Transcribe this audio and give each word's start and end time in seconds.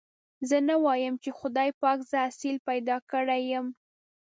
زه 0.49 0.57
نه 0.69 0.75
وايم 0.83 1.13
چې 1.23 1.29
خدای 1.39 1.69
پاک 1.81 1.99
زه 2.11 2.17
اصيل 2.29 2.57
پيدا 2.69 2.97
کړي 3.11 3.41
يم. 3.53 3.65